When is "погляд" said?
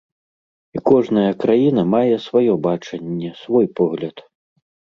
3.85-4.29